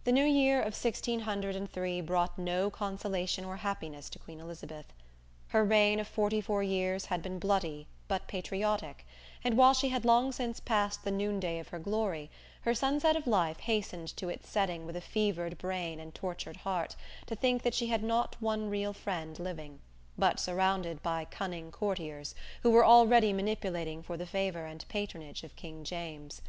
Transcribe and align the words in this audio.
"_The 0.04 0.12
New 0.12 0.26
Year 0.26 0.60
of 0.60 0.74
sixteen 0.74 1.20
hundred 1.20 1.56
and 1.56 1.70
three 1.72 2.02
brought 2.02 2.36
no 2.36 2.68
consolation 2.68 3.46
or 3.46 3.56
happiness 3.56 4.10
to 4.10 4.18
Queen 4.18 4.40
Elizabeth. 4.40 4.84
Her 5.48 5.64
reign 5.64 5.98
of 5.98 6.06
forty 6.06 6.42
four 6.42 6.62
years 6.62 7.06
had 7.06 7.22
been 7.22 7.38
bloody, 7.38 7.86
but 8.08 8.28
patriotic; 8.28 9.06
and 9.42 9.56
while 9.56 9.72
she 9.72 9.88
had 9.88 10.04
long 10.04 10.32
since 10.32 10.60
passed 10.60 11.02
the 11.02 11.10
noonday 11.10 11.58
of 11.58 11.68
her 11.68 11.78
glory, 11.78 12.30
her 12.60 12.74
sunset 12.74 13.16
of 13.16 13.26
life 13.26 13.60
hastened 13.60 14.14
to 14.18 14.28
its 14.28 14.50
setting 14.50 14.84
with 14.84 14.96
a 14.96 15.00
fevered 15.00 15.56
brain 15.56 15.98
and 15.98 16.14
tortured 16.14 16.58
heart, 16.58 16.94
to 17.24 17.34
think 17.34 17.62
that 17.62 17.72
she 17.72 17.86
had 17.86 18.02
not 18.02 18.36
one 18.38 18.68
real 18.68 18.92
friend 18.92 19.38
living, 19.38 19.80
but 20.18 20.38
surrounded 20.38 21.02
by 21.02 21.24
cunning 21.24 21.72
courtiers, 21.72 22.34
who 22.62 22.70
were 22.70 22.84
already 22.84 23.32
manipulating 23.32 24.02
for 24.02 24.18
the 24.18 24.26
favor 24.26 24.66
and 24.66 24.86
patronage 24.88 25.42
of 25.42 25.56
King 25.56 25.84
James. 25.84 26.42